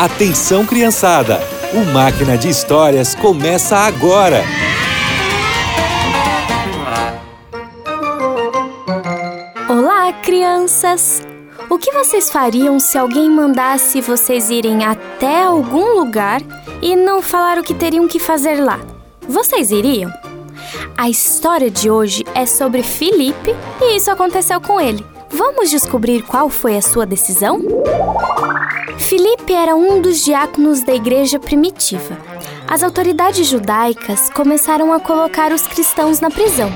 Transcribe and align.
Atenção, 0.00 0.64
criançada! 0.64 1.38
O 1.74 1.84
Máquina 1.92 2.38
de 2.38 2.48
Histórias 2.48 3.14
começa 3.14 3.76
agora! 3.76 4.42
Olá, 9.68 10.10
crianças! 10.22 11.20
O 11.68 11.76
que 11.76 11.92
vocês 11.92 12.30
fariam 12.30 12.80
se 12.80 12.96
alguém 12.96 13.28
mandasse 13.28 14.00
vocês 14.00 14.48
irem 14.48 14.86
até 14.86 15.42
algum 15.42 15.98
lugar 15.98 16.40
e 16.80 16.96
não 16.96 17.20
falar 17.20 17.58
o 17.58 17.62
que 17.62 17.74
teriam 17.74 18.08
que 18.08 18.18
fazer 18.18 18.58
lá? 18.58 18.80
Vocês 19.28 19.70
iriam? 19.70 20.10
A 20.96 21.10
história 21.10 21.70
de 21.70 21.90
hoje 21.90 22.24
é 22.34 22.46
sobre 22.46 22.82
Felipe 22.82 23.54
e 23.82 23.96
isso 23.98 24.10
aconteceu 24.10 24.62
com 24.62 24.80
ele. 24.80 25.04
Vamos 25.28 25.68
descobrir 25.68 26.22
qual 26.22 26.48
foi 26.48 26.78
a 26.78 26.82
sua 26.82 27.04
decisão? 27.04 27.60
Filipe 28.98 29.52
era 29.52 29.74
um 29.74 30.00
dos 30.00 30.24
diáconos 30.24 30.82
da 30.82 30.94
igreja 30.94 31.38
primitiva. 31.38 32.16
As 32.68 32.82
autoridades 32.82 33.46
judaicas 33.46 34.30
começaram 34.30 34.92
a 34.92 35.00
colocar 35.00 35.52
os 35.52 35.66
cristãos 35.66 36.20
na 36.20 36.30
prisão. 36.30 36.70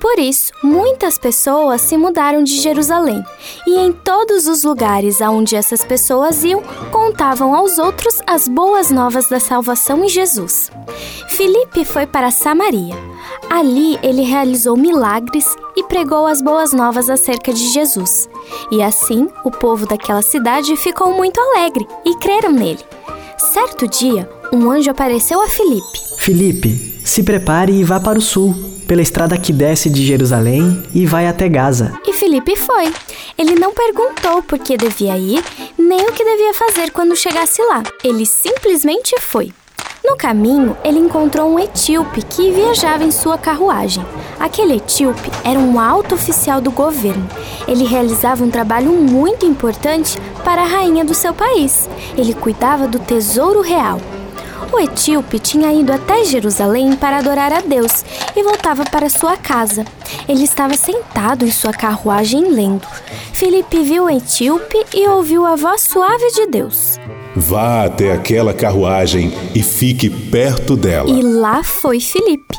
Por 0.00 0.18
isso, 0.18 0.52
muitas 0.62 1.18
pessoas 1.18 1.80
se 1.80 1.96
mudaram 1.96 2.44
de 2.44 2.60
Jerusalém, 2.60 3.22
e 3.66 3.78
em 3.78 3.92
todos 3.92 4.46
os 4.46 4.62
lugares 4.62 5.20
aonde 5.20 5.56
essas 5.56 5.84
pessoas 5.84 6.44
iam, 6.44 6.62
contavam 6.92 7.54
aos 7.54 7.78
outros 7.78 8.20
as 8.26 8.46
boas 8.48 8.90
novas 8.90 9.28
da 9.28 9.40
salvação 9.40 10.04
em 10.04 10.08
Jesus. 10.08 10.70
Filipe 11.28 11.84
foi 11.84 12.06
para 12.06 12.30
Samaria. 12.30 12.94
Ali 13.50 13.98
ele 14.02 14.22
realizou 14.22 14.76
milagres 14.76 15.56
e 15.76 15.82
pregou 15.84 16.26
as 16.26 16.40
boas 16.40 16.72
novas 16.72 17.10
acerca 17.10 17.52
de 17.52 17.72
Jesus. 17.72 18.28
E 18.70 18.82
assim, 18.82 19.28
o 19.44 19.50
povo 19.50 19.86
daquela 19.86 20.22
cidade 20.22 20.76
ficou 20.76 21.12
muito 21.12 21.40
alegre 21.40 21.86
e 22.04 22.14
creram 22.16 22.52
nele. 22.52 22.84
Certo 23.38 23.88
dia, 23.88 24.28
um 24.52 24.70
anjo 24.70 24.90
apareceu 24.90 25.40
a 25.40 25.48
Filipe. 25.48 25.98
Filipe, 26.18 27.00
se 27.04 27.22
prepare 27.22 27.72
e 27.72 27.84
vá 27.84 27.98
para 27.98 28.18
o 28.18 28.22
sul, 28.22 28.54
pela 28.88 29.02
estrada 29.02 29.36
que 29.36 29.52
desce 29.52 29.90
de 29.90 30.04
Jerusalém 30.04 30.82
e 30.94 31.04
vai 31.04 31.26
até 31.26 31.46
Gaza. 31.46 31.92
E 32.06 32.12
Filipe 32.14 32.56
foi. 32.56 32.92
Ele 33.36 33.54
não 33.54 33.74
perguntou 33.74 34.42
por 34.42 34.58
que 34.58 34.78
devia 34.78 35.16
ir, 35.16 35.44
nem 35.78 36.08
o 36.08 36.12
que 36.12 36.24
devia 36.24 36.54
fazer 36.54 36.90
quando 36.90 37.14
chegasse 37.14 37.62
lá. 37.62 37.82
Ele 38.02 38.24
simplesmente 38.24 39.14
foi. 39.20 39.52
No 40.02 40.16
caminho, 40.16 40.74
ele 40.82 40.98
encontrou 40.98 41.52
um 41.52 41.58
etíope 41.58 42.22
que 42.22 42.50
viajava 42.50 43.04
em 43.04 43.10
sua 43.10 43.36
carruagem. 43.36 44.02
Aquele 44.40 44.76
etíope 44.76 45.30
era 45.44 45.58
um 45.58 45.78
alto 45.78 46.14
oficial 46.14 46.62
do 46.62 46.70
governo. 46.70 47.28
Ele 47.66 47.84
realizava 47.84 48.42
um 48.42 48.50
trabalho 48.50 48.90
muito 48.90 49.44
importante 49.44 50.18
para 50.42 50.62
a 50.62 50.66
rainha 50.66 51.04
do 51.04 51.14
seu 51.14 51.34
país. 51.34 51.90
Ele 52.16 52.32
cuidava 52.32 52.88
do 52.88 52.98
tesouro 52.98 53.60
real. 53.60 54.00
O 54.72 54.78
etíope 54.78 55.38
tinha 55.38 55.72
ido 55.72 55.92
até 55.92 56.24
Jerusalém 56.24 56.94
para 56.96 57.18
adorar 57.18 57.52
a 57.52 57.60
Deus 57.60 58.04
e 58.36 58.42
voltava 58.42 58.84
para 58.84 59.08
sua 59.08 59.36
casa. 59.36 59.84
Ele 60.28 60.44
estava 60.44 60.74
sentado 60.74 61.44
em 61.44 61.50
sua 61.50 61.72
carruagem 61.72 62.50
lendo. 62.50 62.86
Felipe 63.32 63.82
viu 63.82 64.04
o 64.04 64.10
etíope 64.10 64.84
e 64.94 65.08
ouviu 65.08 65.44
a 65.44 65.56
voz 65.56 65.82
suave 65.82 66.30
de 66.32 66.46
Deus. 66.46 66.98
Vá 67.34 67.84
até 67.84 68.12
aquela 68.12 68.52
carruagem 68.52 69.32
e 69.54 69.62
fique 69.62 70.10
perto 70.10 70.76
dela. 70.76 71.08
E 71.08 71.22
lá 71.22 71.62
foi 71.62 72.00
Filipe. 72.00 72.56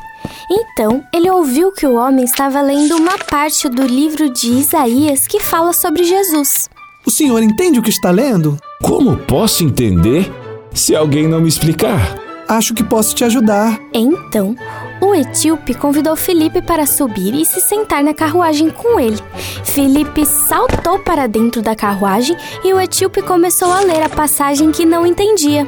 Então 0.52 1.04
ele 1.14 1.30
ouviu 1.30 1.72
que 1.72 1.86
o 1.86 1.96
homem 1.96 2.26
estava 2.26 2.62
lendo 2.62 2.96
uma 2.96 3.18
parte 3.18 3.70
do 3.70 3.86
livro 3.86 4.30
de 4.30 4.48
Isaías 4.48 5.28
que 5.28 5.40
fala 5.40 5.74
sobre 5.74 6.04
Jesus. 6.04 6.70
O 7.06 7.12
senhor 7.12 7.42
entende 7.44 7.80
o 7.80 7.84
que 7.84 7.90
está 7.90 8.10
lendo? 8.12 8.58
Como 8.82 9.18
posso 9.18 9.64
entender 9.64 10.32
se 10.80 10.96
alguém 10.96 11.28
não 11.28 11.42
me 11.42 11.50
explicar? 11.50 12.18
Acho 12.48 12.74
que 12.74 12.84
posso 12.84 13.14
te 13.14 13.24
ajudar. 13.24 13.80
Então, 13.94 14.56
o 15.02 15.14
etíope 15.14 15.76
convidou 15.76 16.16
Felipe 16.16 16.62
para 16.62 16.88
subir 16.88 17.36
e 17.36 17.46
se 17.46 17.62
sentar 17.62 18.04
na 18.04 18.14
carruagem 18.14 18.70
com 18.70 19.00
ele. 19.00 19.20
Felipe 19.64 20.26
saltou 20.26 20.98
para 21.00 21.28
dentro 21.28 21.62
da 21.62 21.76
carruagem 21.76 22.36
e 22.64 22.74
o 22.74 22.82
etíope 22.82 23.22
começou 23.22 23.72
a 23.72 23.82
ler 23.82 24.02
a 24.02 24.10
passagem 24.10 24.72
que 24.72 24.86
não 24.86 25.06
entendia. 25.06 25.68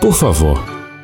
Por 0.00 0.14
favor, 0.14 0.62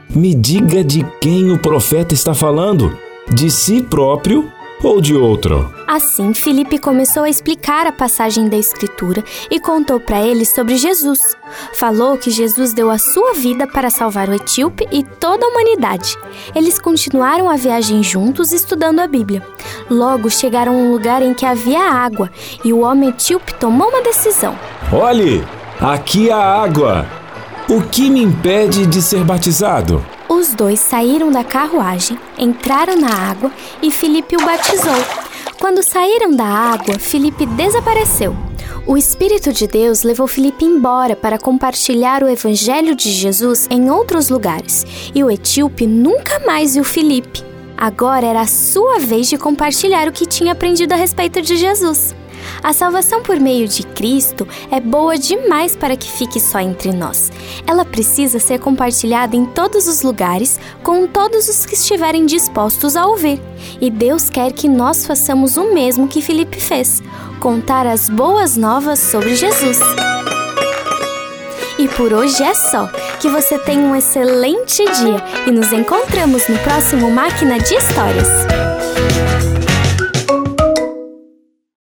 me 0.09 0.35
diga 0.35 0.83
de 0.83 1.05
quem 1.21 1.51
o 1.53 1.59
profeta 1.59 2.15
está 2.15 2.33
falando: 2.33 2.97
de 3.29 3.51
si 3.51 3.83
próprio 3.83 4.51
ou 4.83 5.01
de 5.01 5.15
outro? 5.15 5.73
Assim, 5.87 6.33
Felipe 6.35 6.79
começou 6.79 7.25
a 7.25 7.31
explicar 7.31 7.87
a 7.87 7.93
passagem 7.93 8.49
da 8.49 8.57
Escritura 8.57 9.25
e 9.51 9.59
contou 9.59 9.99
para 9.99 10.21
ele 10.21 10.45
sobre 10.45 10.77
Jesus. 10.77 11.37
Falou 11.75 12.17
que 12.17 12.31
Jesus 12.31 12.73
deu 12.73 12.91
a 12.91 12.99
sua 12.99 13.33
vida 13.35 13.67
para 13.67 13.91
salvar 13.91 14.29
o 14.29 14.35
etíope 14.35 14.87
e 14.93 15.03
toda 15.03 15.45
a 15.45 15.49
humanidade. 15.49 16.17
Eles 16.55 16.79
continuaram 16.79 17.49
a 17.49 17.57
viagem 17.57 18.03
juntos 18.03 18.53
estudando 18.53 19.01
a 19.01 19.07
Bíblia. 19.07 19.43
Logo 19.91 20.31
chegaram 20.31 20.73
a 20.73 20.77
um 20.77 20.93
lugar 20.93 21.23
em 21.23 21.35
que 21.35 21.47
havia 21.47 21.83
água 21.83 22.31
e 22.65 22.73
o 22.73 22.81
homem 22.81 23.09
etíope 23.09 23.55
tomou 23.55 23.89
uma 23.89 24.03
decisão. 24.03 24.57
Olhe, 24.93 25.45
aqui 25.81 26.31
há 26.31 26.63
água. 26.63 27.07
O 27.69 27.83
que 27.83 28.09
me 28.09 28.23
impede 28.23 28.87
de 28.87 29.03
ser 29.03 29.25
batizado? 29.25 30.05
Os 30.29 30.53
dois 30.53 30.79
saíram 30.79 31.31
da 31.31 31.43
carruagem, 31.43 32.19
entraram 32.39 32.97
na 32.97 33.09
água 33.09 33.51
e 33.83 33.91
Felipe 33.91 34.37
o 34.37 34.45
batizou. 34.45 34.93
Quando 35.59 35.83
saíram 35.83 36.37
da 36.37 36.45
água, 36.45 36.99
Felipe 36.99 37.47
desapareceu. 37.47 38.37
O 38.87 38.97
Espírito 38.97 39.53
de 39.53 39.67
Deus 39.67 40.03
levou 40.03 40.27
Felipe 40.27 40.65
embora 40.65 41.17
para 41.17 41.39
compartilhar 41.39 42.23
o 42.23 42.29
Evangelho 42.29 42.95
de 42.95 43.11
Jesus 43.11 43.67
em 43.71 43.91
outros 43.91 44.29
lugares, 44.29 44.87
e 45.15 45.25
o 45.25 45.31
etíope 45.31 45.87
nunca 45.87 46.41
mais 46.47 46.75
viu 46.75 46.85
Felipe. 46.85 47.43
Agora 47.77 48.27
era 48.27 48.43
a 48.43 48.47
sua 48.47 48.99
vez 48.99 49.29
de 49.29 49.39
compartilhar 49.39 50.09
o 50.09 50.13
que 50.13 50.27
tinha 50.27 50.53
aprendido 50.53 50.93
a 50.93 50.97
respeito 50.97 51.41
de 51.41 51.57
Jesus. 51.57 52.15
A 52.63 52.73
salvação 52.73 53.23
por 53.23 53.39
meio 53.39 53.69
de 53.69 53.83
Cristo 53.83 54.47
é 54.71 54.81
boa 54.81 55.17
demais 55.17 55.77
para 55.77 55.97
que 55.97 56.11
fique 56.11 56.41
só 56.41 56.61
entre 56.61 56.93
nós. 56.93 57.31
Ela 57.67 57.85
precisa 57.85 58.39
ser 58.39 58.59
compartilhada 58.59 59.37
em 59.37 59.45
todos 59.45 59.87
os 59.87 60.03
lugares 60.03 60.59
com 60.83 61.07
todos 61.07 61.49
os 61.49 61.65
que 61.65 61.75
estiverem 61.75 62.27
dispostos 62.27 62.97
a 62.97 63.07
ouvir. 63.07 63.41
E 63.81 63.91
Deus 63.91 64.29
quer 64.29 64.53
que 64.53 64.69
nós 64.69 65.07
façamos 65.07 65.57
o 65.57 65.73
mesmo 65.73 66.09
que 66.09 66.23
Felipe 66.23 66.61
fez: 66.61 67.03
contar 67.41 67.87
as 67.87 68.09
boas 68.09 68.57
novas 68.57 68.99
sobre 68.99 69.35
Jesus. 69.35 69.79
E 71.79 71.87
por 71.87 72.13
hoje 72.13 72.43
é 72.43 72.55
só. 72.55 72.89
Que 73.21 73.29
você 73.29 73.59
tenha 73.59 73.81
um 73.81 73.95
excelente 73.95 74.85
dia 74.85 75.23
e 75.47 75.51
nos 75.51 75.73
encontramos 75.73 76.49
no 76.49 76.59
próximo 76.59 77.11
Máquina 77.11 77.59
de 77.59 77.75
Histórias. 77.75 78.29